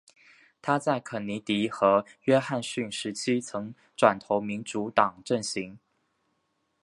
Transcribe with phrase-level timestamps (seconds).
[0.63, 5.77] 她在肯尼迪和约翰逊时期曾转投民主党阵型。